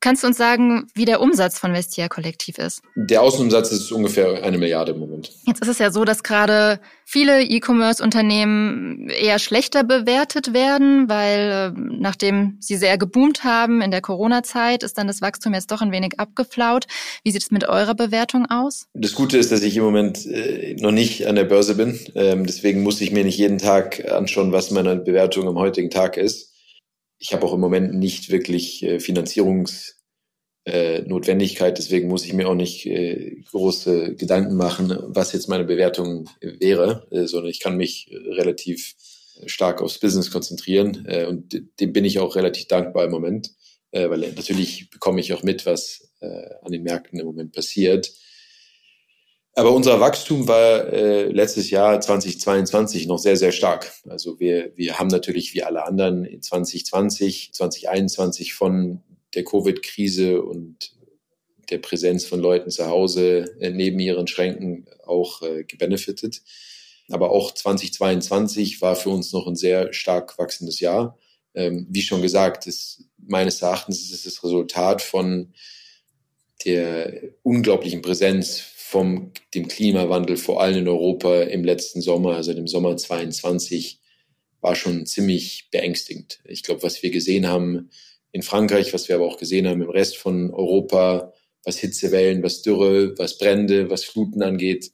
[0.00, 2.82] kannst du uns sagen, wie der Umsatz von Vestia Kollektiv ist?
[2.94, 5.32] Der Außenumsatz ist ungefähr eine Milliarde im Moment.
[5.46, 11.80] Jetzt ist es ja so, dass gerade viele E-Commerce-Unternehmen eher schlechter bewertet werden, weil äh,
[11.98, 15.92] nachdem sie sehr geboomt haben in der Corona-Zeit, ist dann das Wachstum jetzt doch ein
[15.92, 16.86] wenig abgeflaut.
[17.24, 18.86] Wie sieht es mit eurer Bewertung aus?
[18.92, 21.98] Das Gute ist, dass ich im Moment äh, noch nicht an der Börse bin.
[22.14, 26.18] Ähm, deswegen muss ich mir nicht jeden Tag anschauen, was meine Bewertung am heutigen Tag
[26.18, 26.49] ist
[27.20, 32.54] ich habe auch im Moment nicht wirklich äh, Finanzierungsnotwendigkeit, äh, deswegen muss ich mir auch
[32.54, 38.10] nicht äh, große Gedanken machen, was jetzt meine Bewertung wäre, äh, sondern ich kann mich
[38.10, 38.94] relativ
[39.46, 43.50] stark aufs Business konzentrieren äh, und dem bin ich auch relativ dankbar im Moment,
[43.90, 48.10] äh, weil natürlich bekomme ich auch mit, was äh, an den Märkten im Moment passiert.
[49.54, 53.92] Aber unser Wachstum war äh, letztes Jahr 2022 noch sehr, sehr stark.
[54.08, 59.02] Also wir, wir haben natürlich wie alle anderen in 2020, 2021 von
[59.34, 60.92] der Covid-Krise und
[61.70, 66.42] der Präsenz von Leuten zu Hause äh, neben ihren Schränken auch äh, gebenefitet.
[67.10, 71.18] Aber auch 2022 war für uns noch ein sehr stark wachsendes Jahr.
[71.54, 75.52] Ähm, wie schon gesagt, ist, meines Erachtens ist es das Resultat von
[76.64, 78.60] der unglaublichen Präsenz
[78.90, 84.00] vom dem Klimawandel, vor allem in Europa im letzten Sommer, also dem Sommer 22,
[84.60, 86.40] war schon ziemlich beängstigend.
[86.44, 87.90] Ich glaube, was wir gesehen haben
[88.32, 91.32] in Frankreich, was wir aber auch gesehen haben im Rest von Europa,
[91.64, 94.90] was Hitzewellen, was Dürre, was Brände, was Fluten angeht,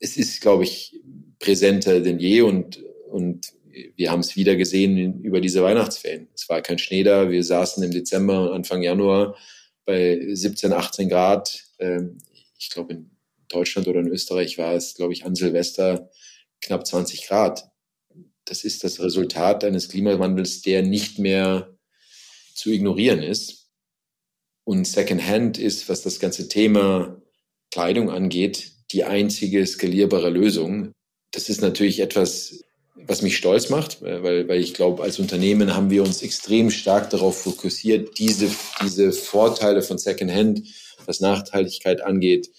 [0.00, 1.00] es ist, glaube ich,
[1.38, 3.54] präsenter denn je und, und
[3.96, 6.28] wir haben es wieder gesehen über diese Weihnachtsferien.
[6.34, 7.30] Es war kein Schnee da.
[7.30, 9.34] Wir saßen im Dezember und Anfang Januar
[9.86, 11.64] bei 17, 18 Grad.
[11.78, 12.18] Ähm,
[12.58, 13.10] ich glaube, in
[13.50, 16.10] Deutschland oder in Österreich war es, glaube ich, an Silvester
[16.62, 17.68] knapp 20 Grad.
[18.44, 21.76] Das ist das Resultat eines Klimawandels, der nicht mehr
[22.54, 23.70] zu ignorieren ist.
[24.64, 27.20] Und Secondhand ist, was das ganze Thema
[27.70, 30.92] Kleidung angeht, die einzige skalierbare Lösung.
[31.30, 35.90] Das ist natürlich etwas, was mich stolz macht, weil, weil ich glaube, als Unternehmen haben
[35.90, 38.50] wir uns extrem stark darauf fokussiert, diese,
[38.82, 40.62] diese Vorteile von Secondhand,
[41.06, 42.50] was Nachhaltigkeit angeht,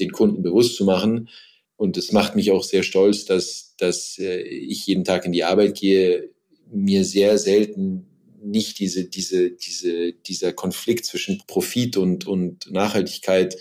[0.00, 1.28] den Kunden bewusst zu machen.
[1.76, 5.44] Und es macht mich auch sehr stolz, dass, dass äh, ich jeden Tag in die
[5.44, 6.30] Arbeit gehe,
[6.70, 8.06] mir sehr selten
[8.42, 13.56] nicht diese, diese, diese, dieser Konflikt zwischen Profit und, und Nachhaltigkeit.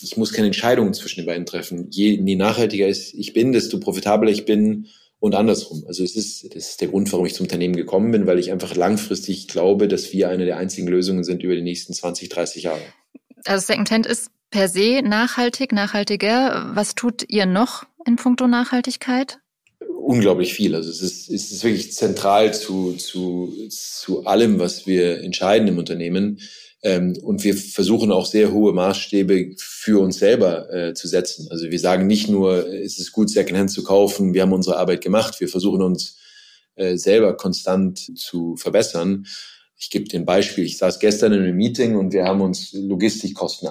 [0.00, 1.88] Ich muss keine Entscheidungen zwischen den beiden treffen.
[1.90, 5.84] Je, je nachhaltiger ich bin, desto profitabler ich bin und andersrum.
[5.86, 8.52] Also es ist, das ist der Grund, warum ich zum Unternehmen gekommen bin, weil ich
[8.52, 12.64] einfach langfristig glaube, dass wir eine der einzigen Lösungen sind über die nächsten 20, 30
[12.64, 12.82] Jahre.
[13.44, 16.70] Also Secondhand ist per se nachhaltig, nachhaltiger.
[16.74, 19.40] Was tut ihr noch in puncto Nachhaltigkeit?
[19.80, 20.74] unglaublich viel.
[20.74, 25.78] Also es ist, es ist wirklich zentral zu, zu, zu allem, was wir entscheiden im
[25.78, 26.40] Unternehmen.
[26.82, 31.48] Ähm, und wir versuchen auch sehr hohe Maßstäbe für uns selber äh, zu setzen.
[31.50, 35.00] Also wir sagen nicht nur, es ist gut, Secondhand zu kaufen, wir haben unsere Arbeit
[35.00, 35.40] gemacht.
[35.40, 36.18] Wir versuchen uns
[36.76, 39.26] äh, selber konstant zu verbessern.
[39.78, 40.64] Ich gebe dir ein Beispiel.
[40.64, 43.68] Ich saß gestern in einem Meeting und wir haben uns Logistikkosten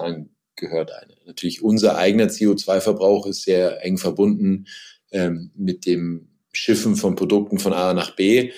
[0.64, 0.92] angehört.
[1.26, 4.66] Natürlich unser eigener CO2-Verbrauch ist sehr eng verbunden
[5.12, 8.52] ähm, mit dem Schiffen von Produkten von A nach B.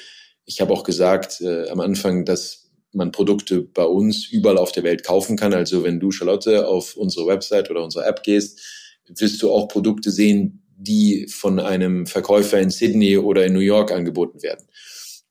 [0.44, 4.84] Ich habe auch gesagt äh, am Anfang, dass man Produkte bei uns überall auf der
[4.84, 5.52] Welt kaufen kann.
[5.52, 8.60] Also wenn du, Charlotte, auf unsere Website oder unsere App gehst,
[9.08, 13.92] wirst du auch Produkte sehen, die von einem Verkäufer in Sydney oder in New York
[13.92, 14.66] angeboten werden.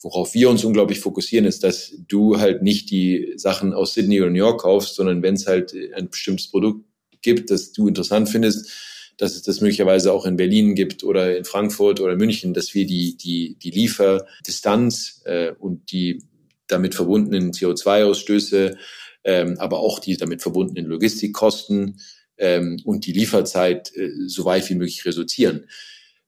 [0.01, 4.29] Worauf wir uns unglaublich fokussieren, ist, dass du halt nicht die Sachen aus Sydney oder
[4.29, 6.86] New York kaufst, sondern wenn es halt ein bestimmtes Produkt
[7.21, 8.69] gibt, das du interessant findest,
[9.17, 12.86] dass es das möglicherweise auch in Berlin gibt oder in Frankfurt oder München, dass wir
[12.86, 16.23] die, die, die Lieferdistanz äh, und die
[16.67, 18.77] damit verbundenen CO2-Ausstöße,
[19.23, 21.99] ähm, aber auch die damit verbundenen Logistikkosten
[22.38, 25.67] ähm, und die Lieferzeit äh, so weit wie möglich reduzieren.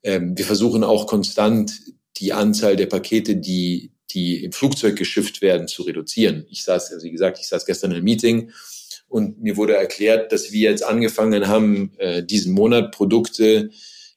[0.04, 1.74] Ähm, wir versuchen auch konstant
[2.20, 6.46] die Anzahl der Pakete, die, die im Flugzeug geschifft werden, zu reduzieren.
[6.50, 8.52] Ich saß, also wie gesagt, ich saß gestern in einem Meeting
[9.08, 13.70] und mir wurde erklärt, dass wir jetzt angefangen haben, äh, diesen Monat Produkte,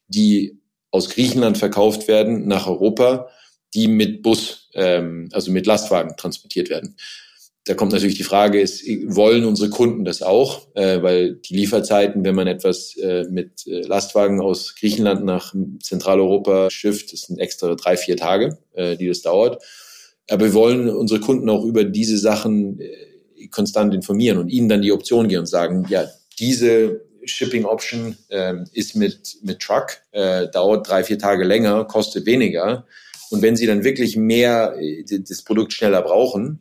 [0.09, 0.59] die
[0.91, 3.29] aus Griechenland verkauft werden, nach Europa,
[3.75, 6.97] die mit Bus, ähm, also mit Lastwagen transportiert werden.
[7.67, 10.67] Da kommt natürlich die Frage, ist, wollen unsere Kunden das auch?
[10.75, 16.71] Äh, weil die Lieferzeiten, wenn man etwas äh, mit äh, Lastwagen aus Griechenland nach Zentraleuropa
[16.71, 19.63] schifft, das sind extra drei, vier Tage, äh, die das dauert.
[20.31, 24.83] Aber wir wollen unsere Kunden auch über diese Sachen äh, konstant informieren und ihnen dann
[24.83, 30.49] die Option geben und sagen, ja, diese Shipping Option äh, ist mit, mit Truck, äh,
[30.49, 32.87] dauert drei, vier Tage länger, kostet weniger.
[33.31, 36.61] Und wenn sie dann wirklich mehr äh, das Produkt schneller brauchen,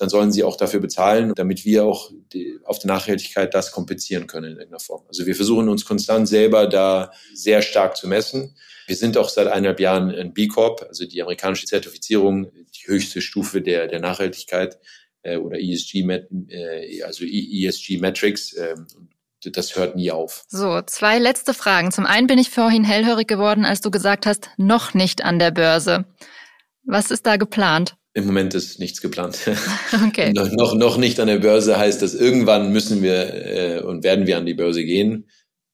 [0.00, 4.26] dann sollen sie auch dafür bezahlen, damit wir auch die, auf die Nachhaltigkeit das kompensieren
[4.26, 5.04] können in irgendeiner Form.
[5.08, 8.56] Also wir versuchen uns konstant selber da sehr stark zu messen.
[8.86, 13.20] Wir sind auch seit eineinhalb Jahren ein B Corp, also die amerikanische Zertifizierung, die höchste
[13.20, 14.78] Stufe der, der Nachhaltigkeit
[15.22, 18.54] äh, oder ESG, äh, also ESG Metrics.
[18.54, 18.76] Äh,
[19.42, 20.44] das hört nie auf.
[20.48, 21.92] So, zwei letzte Fragen.
[21.92, 25.50] Zum einen bin ich vorhin hellhörig geworden, als du gesagt hast, noch nicht an der
[25.50, 26.04] Börse.
[26.84, 27.96] Was ist da geplant?
[28.12, 29.38] Im Moment ist nichts geplant.
[30.06, 30.32] Okay.
[30.32, 34.26] noch, noch, noch nicht an der Börse heißt das, irgendwann müssen wir äh, und werden
[34.26, 35.28] wir an die Börse gehen.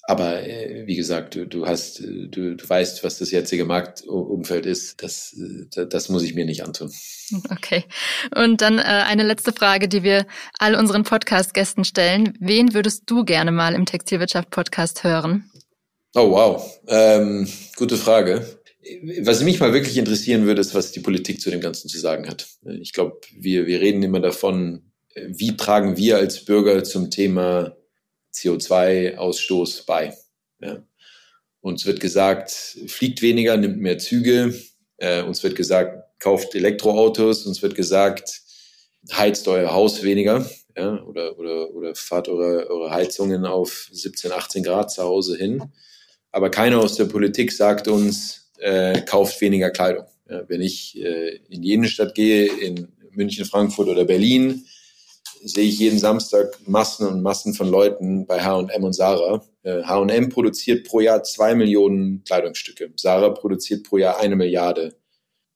[0.08, 5.02] Aber äh, wie gesagt, du, du hast, du, du weißt, was das jetzige Marktumfeld ist.
[5.02, 5.34] Das,
[5.76, 6.92] äh, das muss ich mir nicht antun.
[7.50, 7.84] Okay.
[8.34, 10.26] Und dann äh, eine letzte Frage, die wir
[10.58, 12.34] all unseren Podcast-Gästen stellen.
[12.38, 15.50] Wen würdest du gerne mal im Textilwirtschaft-Podcast hören?
[16.14, 17.46] Oh wow, ähm,
[17.76, 18.55] gute Frage.
[19.22, 22.28] Was mich mal wirklich interessieren würde, ist, was die Politik zu dem Ganzen zu sagen
[22.28, 22.46] hat.
[22.80, 27.76] Ich glaube, wir, wir reden immer davon, wie tragen wir als Bürger zum Thema
[28.34, 30.16] CO2-Ausstoß bei.
[30.60, 30.86] Ja.
[31.60, 32.52] Uns wird gesagt,
[32.86, 34.54] fliegt weniger, nimmt mehr Züge.
[34.98, 37.46] Äh, uns wird gesagt, kauft Elektroautos.
[37.46, 38.42] Uns wird gesagt,
[39.12, 40.48] heizt euer Haus weniger.
[40.76, 45.72] Ja, oder, oder, oder fahrt eure, eure Heizungen auf 17, 18 Grad zu Hause hin.
[46.30, 50.04] Aber keiner aus der Politik sagt uns, äh, kauft weniger Kleidung.
[50.28, 54.64] Ja, wenn ich äh, in die Innenstadt gehe, in München, Frankfurt oder Berlin,
[55.42, 59.44] sehe ich jeden Samstag Massen und Massen von Leuten bei H&M und Sarah.
[59.64, 62.92] H&M produziert pro Jahr zwei Millionen Kleidungsstücke.
[62.96, 64.96] Sarah produziert pro Jahr eine Milliarde.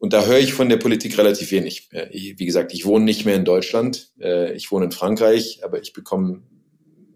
[0.01, 1.91] Und da höre ich von der Politik relativ wenig.
[2.11, 4.13] Wie gesagt, ich wohne nicht mehr in Deutschland.
[4.19, 6.43] Äh, ich wohne in Frankreich, aber ich bekomme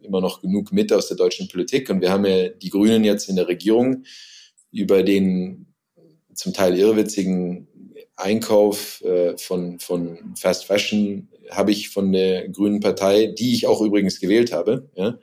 [0.02, 1.88] immer noch genug mit aus der deutschen Politik.
[1.88, 4.04] Und wir haben ja die Grünen jetzt in der Regierung
[4.70, 5.73] über den
[6.34, 7.68] zum Teil irrwitzigen
[8.16, 13.80] Einkauf äh, von, von Fast Fashion habe ich von der Grünen Partei, die ich auch
[13.80, 15.18] übrigens gewählt habe, ja,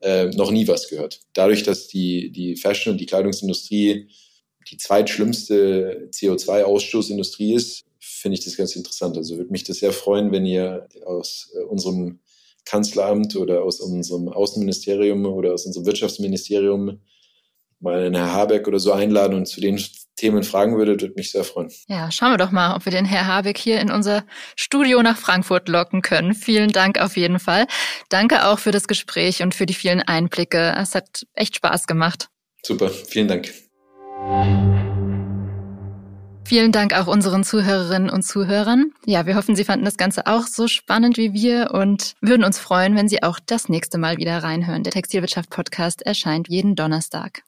[0.00, 1.20] äh, noch nie was gehört.
[1.32, 4.08] Dadurch, dass die, die Fashion- und die Kleidungsindustrie
[4.70, 9.16] die zweitschlimmste CO2-Ausstoßindustrie ist, finde ich das ganz interessant.
[9.16, 12.20] Also würde mich das sehr freuen, wenn ihr aus äh, unserem
[12.64, 17.00] Kanzleramt oder aus unserem Außenministerium oder aus unserem Wirtschaftsministerium
[17.80, 19.78] mal einen Herr Habeck oder so einladen und zu denen
[20.16, 21.70] Themen fragen würdet, würde mich sehr freuen.
[21.88, 24.24] Ja, schauen wir doch mal, ob wir den Herr Habeck hier in unser
[24.56, 26.34] Studio nach Frankfurt locken können.
[26.34, 27.66] Vielen Dank auf jeden Fall.
[28.08, 30.74] Danke auch für das Gespräch und für die vielen Einblicke.
[30.78, 32.28] Es hat echt Spaß gemacht.
[32.62, 33.52] Super, vielen Dank.
[36.46, 38.92] Vielen Dank auch unseren Zuhörerinnen und Zuhörern.
[39.06, 42.58] Ja, wir hoffen, Sie fanden das Ganze auch so spannend wie wir und würden uns
[42.58, 44.82] freuen, wenn Sie auch das nächste Mal wieder reinhören.
[44.82, 47.42] Der Textilwirtschaft Podcast erscheint jeden Donnerstag.